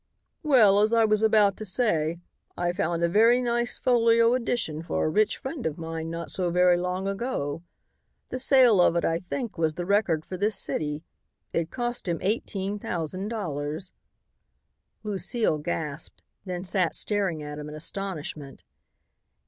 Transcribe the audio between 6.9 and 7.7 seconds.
ago.